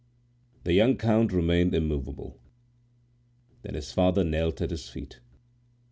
[0.63, 2.39] The young count remained immovable.
[3.61, 5.19] Then his father knelt at his feet.